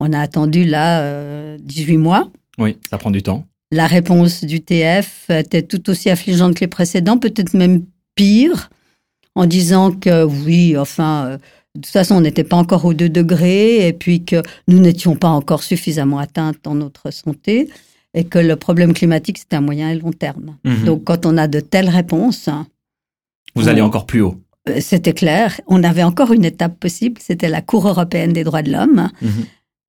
On 0.00 0.12
a 0.12 0.20
attendu 0.20 0.64
là 0.64 1.02
euh, 1.02 1.58
18 1.60 1.98
mois. 1.98 2.30
Oui, 2.58 2.78
ça 2.88 2.96
prend 2.96 3.10
du 3.10 3.22
temps. 3.22 3.44
La 3.70 3.86
réponse 3.86 4.44
du 4.44 4.62
TF 4.62 5.30
était 5.30 5.62
tout 5.62 5.90
aussi 5.90 6.10
affligeante 6.10 6.54
que 6.54 6.60
les 6.60 6.66
précédents, 6.66 7.18
peut-être 7.18 7.54
même 7.54 7.84
pire, 8.14 8.70
en 9.34 9.46
disant 9.46 9.92
que 9.92 10.24
oui, 10.24 10.76
enfin, 10.76 11.26
euh, 11.26 11.36
de 11.76 11.82
toute 11.82 11.92
façon, 11.92 12.16
on 12.16 12.20
n'était 12.22 12.42
pas 12.42 12.56
encore 12.56 12.84
aux 12.84 12.94
2 12.94 13.08
degrés, 13.08 13.86
et 13.86 13.92
puis 13.92 14.24
que 14.24 14.42
nous 14.66 14.80
n'étions 14.80 15.14
pas 15.14 15.28
encore 15.28 15.62
suffisamment 15.62 16.18
atteintes 16.18 16.58
dans 16.64 16.74
notre 16.74 17.12
santé, 17.12 17.68
et 18.14 18.24
que 18.24 18.38
le 18.38 18.56
problème 18.56 18.92
climatique, 18.92 19.38
c'était 19.38 19.56
à 19.56 19.60
moyen 19.60 19.90
et 19.90 19.98
long 19.98 20.12
terme. 20.12 20.56
Mhm. 20.64 20.84
Donc, 20.84 21.04
quand 21.04 21.26
on 21.26 21.36
a 21.36 21.46
de 21.46 21.60
telles 21.60 21.88
réponses, 21.88 22.48
Vous 23.54 23.68
allez 23.68 23.80
encore 23.80 24.06
plus 24.06 24.20
haut. 24.22 24.36
euh, 24.68 24.80
c'était 24.80 25.14
clair. 25.14 25.60
On 25.66 25.82
avait 25.84 26.02
encore 26.02 26.32
une 26.32 26.44
étape 26.44 26.78
possible, 26.78 27.20
c'était 27.20 27.48
la 27.48 27.62
Cour 27.62 27.88
européenne 27.88 28.32
des 28.32 28.44
droits 28.44 28.62
de 28.62 28.70
l'homme. 28.72 29.08
Mhm. 29.22 29.30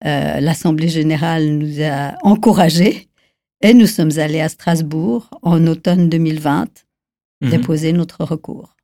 Euh, 0.06 0.40
L'Assemblée 0.40 0.88
générale 0.90 1.46
nous 1.50 1.82
a 1.84 2.16
encouragés 2.24 3.08
et 3.62 3.74
nous 3.74 3.86
sommes 3.88 4.18
allés 4.18 4.42
à 4.42 4.50
Strasbourg 4.50 5.30
en 5.44 5.68
automne 5.68 6.10
2020 6.10 6.68
Mhm. 7.44 7.50
déposer 7.50 7.92
notre 7.92 8.24
recours. 8.24 8.76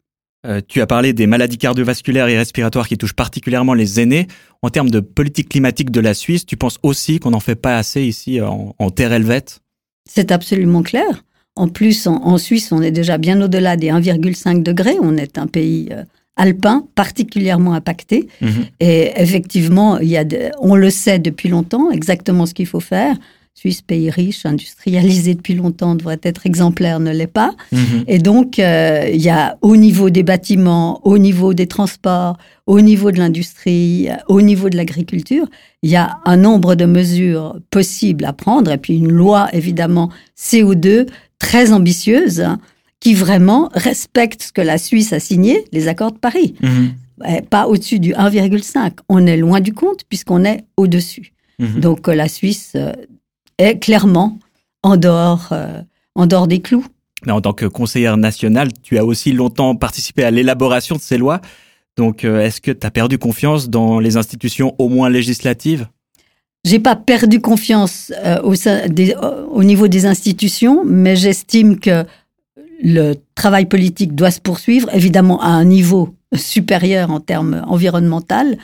Euh, 0.46 0.62
tu 0.68 0.82
as 0.82 0.88
parlé 0.88 1.14
des 1.14 1.28
maladies 1.28 1.58
cardiovasculaires 1.58 2.28
et 2.28 2.38
respiratoires 2.38 2.88
qui 2.88 2.98
touchent 2.98 3.14
particulièrement 3.16 3.74
les 3.74 4.00
aînés. 4.00 4.28
En 4.62 4.70
termes 4.70 4.90
de 4.90 5.00
politique 5.00 5.50
climatique 5.50 5.92
de 5.92 6.00
la 6.00 6.14
Suisse, 6.14 6.46
tu 6.46 6.58
penses 6.58 6.78
aussi 6.84 7.20
qu'on 7.20 7.32
n'en 7.32 7.40
fait 7.40 7.56
pas 7.56 7.78
assez 7.78 8.04
ici 8.04 8.40
en, 8.42 8.76
en 8.78 8.90
terre 8.92 9.14
helvète? 9.14 9.62
C'est 10.10 10.32
absolument 10.32 10.84
clair. 10.84 11.24
En 11.58 11.68
plus, 11.68 12.08
en, 12.08 12.16
en 12.24 12.38
Suisse, 12.38 12.72
on 12.72 12.82
est 12.82 12.92
déjà 12.92 13.18
bien 13.18 13.42
au-delà 13.42 13.76
des 13.78 13.88
1,5 13.88 14.64
degrés. 14.64 14.96
On 15.02 15.18
est 15.18 15.38
un 15.38 15.48
pays 15.48 15.90
euh, 15.92 16.04
alpin 16.36 16.86
particulièrement 16.96 17.74
impacté. 17.74 18.28
Mhm. 18.42 18.50
Et 18.80 19.12
effectivement, 19.18 19.98
il 20.00 20.08
y 20.10 20.18
a 20.18 20.24
de- 20.24 20.52
on 20.62 20.76
le 20.76 20.90
sait 20.90 21.20
depuis 21.20 21.50
longtemps, 21.50 21.90
exactement 21.92 22.46
ce 22.46 22.54
qu'il 22.54 22.68
faut 22.68 22.80
faire. 22.80 23.16
Suisse, 23.56 23.82
pays 23.82 24.12
riche, 24.12 24.46
industrialisé 24.46 25.34
depuis 25.34 25.56
longtemps, 25.56 25.96
devrait 25.96 26.20
être 26.22 26.46
exemplaire, 26.46 27.00
ne 27.00 27.12
l'est 27.12 27.26
pas. 27.26 27.56
Mhm. 27.72 28.04
Et 28.08 28.20
donc, 28.20 28.60
euh, 28.60 29.10
il 29.12 29.20
y 29.20 29.30
a 29.32 29.58
au 29.64 29.76
niveau 29.78 30.12
des 30.12 30.22
bâtiments, 30.22 31.02
au 31.04 31.18
niveau 31.18 31.56
des 31.56 31.66
transports, 31.66 32.38
au 32.68 32.82
niveau 32.82 33.10
de 33.12 33.18
l'industrie, 33.18 34.10
euh, 34.10 34.14
au 34.28 34.42
niveau 34.44 34.70
de 34.70 34.78
l'agriculture, 34.78 35.48
il 35.82 35.90
y 35.90 35.96
a 35.96 36.20
un 36.26 36.38
nombre 36.38 36.76
de 36.76 36.86
mesures 36.86 37.56
possibles 37.72 38.26
à 38.26 38.34
prendre, 38.34 38.72
et 38.72 38.78
puis 38.78 38.96
une 38.96 39.12
loi, 39.12 39.48
évidemment, 39.54 40.12
CO2, 40.36 41.08
très 41.40 41.72
ambitieuse, 41.72 42.46
qui 43.00 43.14
vraiment 43.14 43.70
respecte 43.74 44.44
ce 44.44 44.52
que 44.52 44.62
la 44.62 44.78
Suisse 44.78 45.14
a 45.14 45.20
signé, 45.20 45.66
les 45.72 45.88
accords 45.88 46.12
de 46.12 46.18
Paris. 46.18 46.56
Mhm. 46.62 46.94
Pas 47.50 47.68
au-dessus 47.68 48.00
du 48.00 48.14
1,5. 48.14 49.00
On 49.10 49.26
est 49.26 49.38
loin 49.38 49.60
du 49.60 49.74
compte, 49.74 50.04
puisqu'on 50.08 50.46
est 50.46 50.66
au-dessus. 50.78 51.34
Mhm. 51.60 51.80
Donc, 51.80 52.08
euh, 52.08 52.16
la 52.16 52.28
Suisse 52.28 52.74
euh, 52.76 52.94
est 53.58 53.80
clairement 53.80 54.38
en 54.84 54.98
dehors, 54.98 55.50
euh, 55.52 55.82
en 56.16 56.28
dehors 56.28 56.48
des 56.48 56.60
clous. 56.60 56.86
Mais 57.26 57.32
en 57.32 57.42
tant 57.42 57.54
que 57.54 57.66
conseillère 57.66 58.18
nationale, 58.18 58.70
tu 58.84 58.98
as 58.98 59.06
aussi 59.06 59.32
longtemps 59.32 59.76
participé 59.76 60.24
à 60.24 60.32
l'élaboration 60.32 60.96
de 60.96 61.02
ces 61.02 61.18
lois. 61.18 61.42
Donc, 61.98 62.24
est-ce 62.24 62.62
que 62.62 62.70
tu 62.70 62.86
as 62.86 62.92
perdu 62.92 63.18
confiance 63.18 63.70
dans 63.70 64.00
les 64.00 64.18
institutions 64.18 64.76
au 64.78 64.88
moins 64.88 65.10
législatives? 65.10 65.88
J'ai 66.70 66.80
pas 66.80 66.96
perdu 66.96 67.40
confiance 67.52 68.12
euh, 68.26 68.42
au, 68.50 68.56
sein 68.64 68.88
des- 68.90 69.16
au 69.60 69.64
niveau 69.64 69.88
des 69.88 70.06
institutions, 70.14 70.84
mais 70.86 71.16
j'estime 71.16 71.80
que 71.80 71.98
le 72.84 73.14
travail 73.36 73.66
politique 73.66 74.14
doit 74.20 74.32
se 74.32 74.42
poursuivre, 74.42 74.88
évidemment 74.94 75.40
à 75.42 75.48
un 75.48 75.66
niveau 75.66 76.04
supérieur 76.36 77.10
en 77.12 77.20
termes 77.32 77.64
environnemental, 77.68 78.58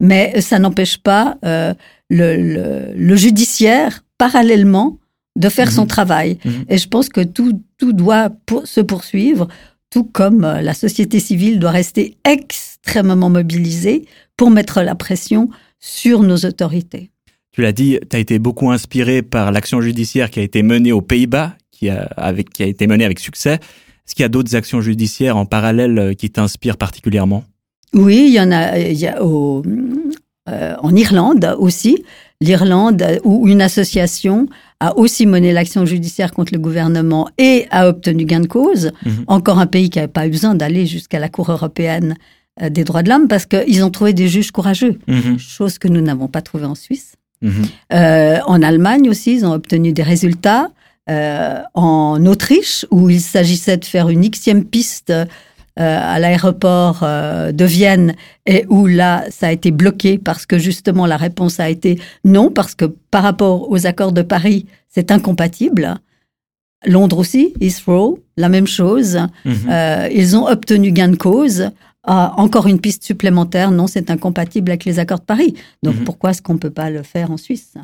mais 0.00 0.40
ça 0.40 0.58
n'empêche 0.58 0.96
pas 0.98 1.24
euh, 1.44 1.72
le, 2.10 2.28
le- 2.36 2.92
le 3.10 3.16
judiciaire, 3.16 4.04
parallèlement, 4.18 4.98
de 5.44 5.48
faire 5.48 5.70
son 5.72 5.82
Mhm. 5.82 5.88
travail. 5.96 6.30
Mhm. 6.44 6.64
Et 6.68 6.78
je 6.78 6.88
pense 6.88 7.08
que 7.08 7.20
tout, 7.36 7.60
tout 7.78 7.92
doit 7.92 8.30
pour- 8.46 8.66
se 8.66 8.80
poursuivre, 8.80 9.48
tout 9.90 10.04
comme 10.04 10.44
euh, 10.44 10.60
la 10.60 10.74
société 10.74 11.18
civile 11.20 11.58
doit 11.58 11.70
rester 11.82 12.16
extrêmement 12.24 13.30
mobilisée 13.30 14.06
pour 14.36 14.50
mettre 14.50 14.82
la 14.82 14.94
pression 14.94 15.48
sur 15.80 16.22
nos 16.22 16.38
autorités. 16.50 17.10
Tu 17.54 17.62
l'as 17.62 17.70
dit, 17.72 17.98
tu 18.10 18.16
as 18.16 18.18
été 18.18 18.40
beaucoup 18.40 18.72
inspiré 18.72 19.22
par 19.22 19.52
l'action 19.52 19.80
judiciaire 19.80 20.28
qui 20.28 20.40
a 20.40 20.42
été 20.42 20.64
menée 20.64 20.90
aux 20.90 21.02
Pays-Bas, 21.02 21.54
qui 21.70 21.88
a, 21.88 22.02
avec, 22.16 22.50
qui 22.50 22.64
a 22.64 22.66
été 22.66 22.88
menée 22.88 23.04
avec 23.04 23.20
succès. 23.20 23.54
Est-ce 23.54 24.16
qu'il 24.16 24.24
y 24.24 24.26
a 24.26 24.28
d'autres 24.28 24.56
actions 24.56 24.80
judiciaires 24.80 25.36
en 25.36 25.46
parallèle 25.46 25.96
euh, 25.98 26.14
qui 26.14 26.30
t'inspirent 26.30 26.76
particulièrement? 26.76 27.44
Oui, 27.94 28.24
il 28.26 28.34
y 28.34 28.40
en 28.40 28.50
a, 28.50 28.76
il 28.76 28.98
y 28.98 29.06
a 29.06 29.22
au- 29.24 29.62
euh, 30.48 30.74
en 30.82 30.96
Irlande 30.96 31.54
aussi. 31.60 32.02
L'Irlande, 32.40 33.02
euh, 33.02 33.18
où 33.22 33.46
une 33.46 33.62
association 33.62 34.48
a 34.80 34.98
aussi 34.98 35.24
mené 35.24 35.52
l'action 35.52 35.86
judiciaire 35.86 36.32
contre 36.34 36.52
le 36.54 36.58
gouvernement 36.58 37.28
et 37.38 37.66
a 37.70 37.88
obtenu 37.88 38.24
gain 38.24 38.40
de 38.40 38.48
cause. 38.48 38.90
Mhm. 39.06 39.24
Encore 39.28 39.60
un 39.60 39.66
pays 39.68 39.90
qui 39.90 40.00
n'avait 40.00 40.12
pas 40.12 40.26
eu 40.26 40.30
besoin 40.30 40.56
d'aller 40.56 40.86
jusqu'à 40.86 41.20
la 41.20 41.28
Cour 41.28 41.52
européenne 41.52 42.16
euh, 42.62 42.68
des 42.68 42.82
droits 42.82 43.04
de 43.04 43.10
l'homme 43.10 43.28
parce 43.28 43.46
qu'ils 43.46 43.84
ont 43.84 43.90
trouvé 43.90 44.12
des 44.12 44.26
juges 44.28 44.50
courageux, 44.50 44.98
Mhm. 45.06 45.38
chose 45.38 45.78
que 45.78 45.86
nous 45.86 46.00
n'avons 46.00 46.26
pas 46.26 46.42
trouvée 46.42 46.66
en 46.66 46.74
Suisse. 46.74 47.14
Euh, 47.92 48.38
en 48.46 48.62
Allemagne 48.62 49.08
aussi, 49.08 49.34
ils 49.34 49.46
ont 49.46 49.52
obtenu 49.52 49.92
des 49.92 50.02
résultats. 50.02 50.68
Euh, 51.10 51.60
en 51.74 52.24
Autriche, 52.24 52.86
où 52.90 53.10
il 53.10 53.20
s'agissait 53.20 53.76
de 53.76 53.84
faire 53.84 54.08
une 54.08 54.26
xème 54.30 54.64
piste 54.64 55.10
euh, 55.10 55.98
à 56.00 56.20
l'aéroport 56.20 57.00
euh, 57.02 57.50
de 57.50 57.64
Vienne, 57.64 58.14
et 58.46 58.64
où 58.68 58.86
là, 58.86 59.24
ça 59.30 59.48
a 59.48 59.52
été 59.52 59.72
bloqué 59.72 60.18
parce 60.18 60.46
que 60.46 60.56
justement 60.56 61.04
la 61.04 61.16
réponse 61.16 61.58
a 61.58 61.68
été 61.68 62.00
non, 62.24 62.50
parce 62.50 62.76
que 62.76 62.84
par 63.10 63.24
rapport 63.24 63.70
aux 63.70 63.84
accords 63.84 64.12
de 64.12 64.22
Paris, 64.22 64.66
c'est 64.88 65.10
incompatible. 65.10 65.96
Londres 66.86 67.18
aussi, 67.18 67.54
Heathrow, 67.60 68.20
la 68.36 68.48
même 68.48 68.68
chose. 68.68 69.18
Mhm. 69.44 69.54
Euh, 69.68 70.08
ils 70.12 70.36
ont 70.36 70.46
obtenu 70.46 70.92
gain 70.92 71.08
de 71.08 71.16
cause. 71.16 71.70
Ah, 72.06 72.34
encore 72.36 72.66
une 72.66 72.80
piste 72.80 73.02
supplémentaire, 73.04 73.70
non, 73.70 73.86
c'est 73.86 74.10
incompatible 74.10 74.70
avec 74.70 74.84
les 74.84 74.98
accords 74.98 75.20
de 75.20 75.24
Paris. 75.24 75.54
Donc 75.82 75.96
Mhm. 75.96 76.04
pourquoi 76.04 76.30
est-ce 76.30 76.42
qu'on 76.42 76.54
ne 76.54 76.58
peut 76.58 76.70
pas 76.70 76.90
le 76.90 77.02
faire 77.02 77.30
en 77.30 77.36
Suisse? 77.38 77.74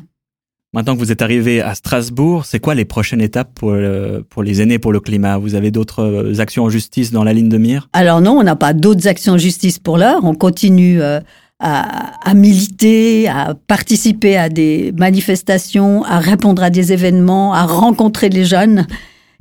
Maintenant 0.73 0.93
que 0.93 0.99
vous 0.99 1.11
êtes 1.11 1.21
arrivé 1.21 1.59
à 1.61 1.75
Strasbourg, 1.75 2.45
c'est 2.45 2.59
quoi 2.59 2.75
les 2.75 2.85
prochaines 2.85 3.19
étapes 3.19 3.51
pour, 3.55 3.71
le- 3.71 4.23
pour 4.29 4.41
les 4.43 4.61
aînés 4.61 4.79
pour 4.79 4.93
le 4.93 4.99
climat? 5.01 5.37
Vous 5.37 5.55
avez 5.55 5.69
d'autres 5.71 6.03
euh, 6.03 6.39
actions 6.39 6.63
en 6.63 6.69
justice 6.69 7.11
dans 7.11 7.23
la 7.25 7.33
ligne 7.33 7.49
de 7.49 7.57
mire? 7.57 7.89
Alors 7.93 8.21
non, 8.21 8.37
on 8.39 8.43
n'a 8.43 8.55
pas 8.55 8.73
d'autres 8.73 9.07
actions 9.07 9.33
en 9.33 9.37
justice 9.37 9.79
pour 9.79 9.97
l'heure. 9.97 10.21
On 10.23 10.33
continue 10.35 11.01
euh, 11.01 11.19
à, 11.59 12.29
à 12.29 12.33
militer, 12.35 13.27
à 13.27 13.53
participer 13.67 14.37
à 14.37 14.47
des 14.49 14.93
manifestations, 14.97 16.03
à 16.05 16.19
répondre 16.19 16.63
à 16.63 16.69
des 16.69 16.93
événements, 16.93 17.53
à 17.53 17.65
rencontrer 17.65 18.29
les 18.29 18.45
jeunes 18.45 18.85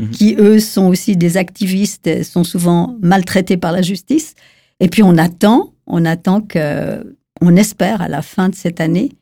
Mhm. 0.00 0.10
qui, 0.10 0.34
eux, 0.38 0.58
sont 0.60 0.86
aussi 0.86 1.14
des 1.16 1.36
activistes 1.36 2.06
et 2.06 2.24
sont 2.24 2.42
souvent 2.42 2.96
maltraités 3.02 3.58
par 3.58 3.70
la 3.72 3.82
justice. 3.82 4.34
Et 4.80 4.88
puis 4.88 5.02
on 5.02 5.16
attend, 5.18 5.72
on 5.86 6.04
attend 6.04 6.40
que, 6.40 7.16
on 7.40 7.56
espère 7.56 8.00
à 8.02 8.08
la 8.08 8.22
fin 8.22 8.48
de 8.48 8.54
cette 8.54 8.80
année, 8.80 9.12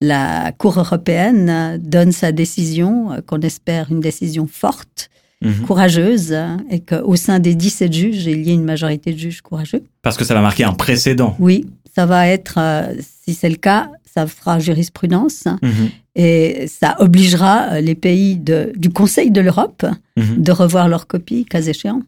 la 0.00 0.52
Cour 0.58 0.78
européenne 0.78 1.78
donne 1.82 2.12
sa 2.12 2.32
décision, 2.32 3.12
euh, 3.12 3.20
qu'on 3.24 3.40
espère 3.40 3.90
une 3.92 4.00
décision 4.00 4.46
forte 4.46 5.08
Mhm. 5.42 5.66
courageuse 5.66 6.32
hein, 6.32 6.58
et 6.70 6.78
qu'au 6.80 7.16
sein 7.16 7.40
des 7.40 7.54
17 7.56 7.92
juges, 7.92 8.26
il 8.26 8.46
y 8.46 8.50
ait 8.50 8.54
une 8.54 8.62
majorité 8.64 9.12
de 9.12 9.18
juges 9.18 9.40
courageux. 9.40 9.82
Parce 10.02 10.16
que 10.16 10.24
ça 10.24 10.34
va 10.34 10.40
marquer 10.40 10.62
un 10.62 10.72
précédent. 10.72 11.34
Oui, 11.40 11.66
ça 11.96 12.06
va 12.06 12.28
être, 12.28 12.58
euh, 12.58 12.94
si 13.24 13.34
c'est 13.34 13.48
le 13.48 13.56
cas, 13.56 13.90
ça 14.14 14.26
fera 14.28 14.60
jurisprudence 14.60 15.46
hein, 15.48 15.58
Mhm. 15.62 15.88
et 16.14 16.66
ça 16.68 16.94
obligera 17.00 17.72
euh, 17.72 17.80
les 17.80 17.96
pays 17.96 18.36
de- 18.36 18.72
du 18.76 18.90
Conseil 18.90 19.32
de 19.32 19.40
l'Europe 19.40 19.84
Mhm. 20.16 20.42
de 20.42 20.52
revoir 20.52 20.86
leur 20.88 21.06
copie, 21.08 21.44
cas 21.44 21.62
échéant. 21.62 22.02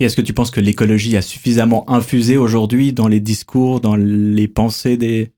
Et 0.00 0.04
est-ce 0.04 0.16
que 0.16 0.22
tu 0.22 0.32
penses 0.32 0.50
que 0.50 0.60
l'écologie 0.60 1.16
a 1.16 1.22
suffisamment 1.22 1.88
infusé 1.90 2.36
aujourd'hui 2.36 2.92
dans 2.92 3.08
les 3.08 3.20
discours, 3.20 3.80
dans 3.80 3.96
les 3.96 4.46
pensées 4.46 4.96
des, 4.96 5.32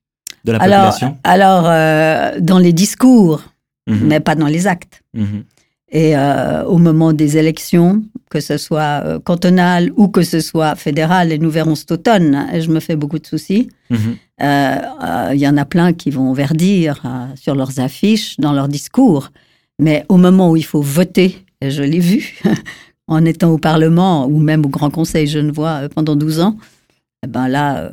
de 0.44 0.52
la 0.52 0.58
Alors, 0.58 0.78
population? 0.92 1.16
alors 1.24 1.64
euh, 1.66 2.38
dans 2.40 2.58
les 2.58 2.72
discours, 2.72 3.42
Mhm. 3.88 4.06
mais 4.06 4.20
pas 4.20 4.34
dans 4.34 4.46
les 4.46 4.66
actes. 4.66 5.02
Mhm. 5.14 5.44
Et 5.92 6.16
euh, 6.16 6.62
au 6.66 6.78
moment 6.78 7.12
des 7.12 7.36
élections, 7.38 8.04
que 8.30 8.38
ce 8.38 8.58
soit 8.58 9.02
euh, 9.04 9.18
cantonal 9.18 9.90
ou 9.96 10.06
que 10.08 10.22
ce 10.22 10.38
soit 10.40 10.76
fédéral, 10.76 11.32
et 11.32 11.38
nous 11.38 11.50
verrons 11.50 11.74
cet 11.74 11.90
automne, 11.90 12.34
hein, 12.34 12.48
et 12.52 12.60
je 12.60 12.70
me 12.70 12.78
fais 12.80 12.96
beaucoup 12.96 13.18
de 13.18 13.26
soucis, 13.26 13.68
Mhm. 13.90 14.16
Euh, 14.42 15.30
il 15.34 15.38
y 15.40 15.46
en 15.48 15.56
a 15.58 15.64
plein 15.66 15.92
qui 15.92 16.10
vont 16.10 16.32
verdir 16.32 17.02
sur 17.34 17.54
leurs 17.54 17.78
affiches, 17.80 18.36
dans 18.38 18.52
leurs 18.54 18.68
discours. 18.68 19.32
Mais 19.78 20.04
au 20.08 20.16
moment 20.16 20.50
où 20.50 20.56
il 20.56 20.64
faut 20.64 20.80
voter, 20.80 21.44
et 21.60 21.70
je 21.70 21.82
l'ai 21.82 21.98
vu 21.98 22.38
en 23.10 23.24
étant 23.26 23.50
au 23.50 23.58
Parlement 23.58 24.26
ou 24.26 24.38
même 24.38 24.64
au 24.64 24.68
Grand 24.68 24.90
Conseil 24.90 25.26
genevois 25.26 25.82
euh, 25.82 25.88
pendant 25.88 26.16
12 26.16 26.40
ans, 26.40 26.56
eh 27.24 27.26
ben 27.26 27.48
là, 27.48 27.78
euh, 27.78 27.90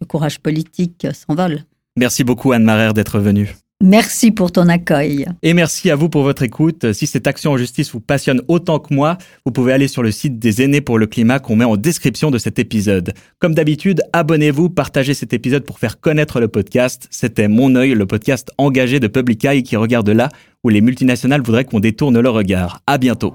le 0.00 0.06
courage 0.06 0.40
politique 0.40 1.06
s'envole. 1.12 1.60
Merci 1.96 2.24
beaucoup 2.24 2.50
Anne 2.50 2.64
Marer 2.64 2.92
d'être 2.92 3.20
venue. 3.20 3.54
Merci 3.82 4.30
pour 4.30 4.50
ton 4.50 4.68
accueil. 4.68 5.26
Et 5.42 5.52
merci 5.52 5.90
à 5.90 5.96
vous 5.96 6.08
pour 6.08 6.22
votre 6.22 6.42
écoute. 6.42 6.92
Si 6.92 7.06
cette 7.06 7.26
action 7.26 7.52
en 7.52 7.58
justice 7.58 7.92
vous 7.92 8.00
passionne 8.00 8.40
autant 8.48 8.78
que 8.78 8.94
moi, 8.94 9.18
vous 9.44 9.52
pouvez 9.52 9.74
aller 9.74 9.88
sur 9.88 10.02
le 10.02 10.10
site 10.10 10.38
des 10.38 10.62
aînés 10.62 10.80
pour 10.80 10.98
le 10.98 11.06
climat 11.06 11.38
qu'on 11.38 11.56
met 11.56 11.66
en 11.66 11.76
description 11.76 12.30
de 12.30 12.38
cet 12.38 12.58
épisode. 12.58 13.12
Comme 13.40 13.54
d'habitude, 13.54 14.00
abonnez-vous, 14.14 14.70
partagez 14.70 15.12
cet 15.12 15.34
épisode 15.34 15.64
pour 15.64 15.78
faire 15.78 16.00
connaître 16.00 16.40
le 16.40 16.48
podcast. 16.48 17.08
C'était 17.10 17.48
Mon 17.48 17.74
œil, 17.74 17.92
le 17.92 18.06
podcast 18.06 18.50
engagé 18.56 19.00
de 19.00 19.08
Public 19.08 19.44
Eye 19.44 19.62
qui 19.62 19.76
regarde 19.76 20.08
là 20.08 20.30
où 20.62 20.70
les 20.70 20.80
multinationales 20.80 21.42
voudraient 21.42 21.64
qu'on 21.64 21.80
détourne 21.80 22.18
le 22.18 22.30
regard. 22.30 22.80
À 22.86 22.96
bientôt. 22.96 23.34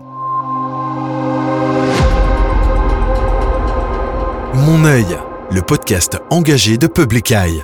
Mon 4.66 4.84
œil, 4.84 5.06
le 5.52 5.62
podcast 5.62 6.18
engagé 6.30 6.78
de 6.78 6.88
Public 6.88 7.32
Eye. 7.32 7.64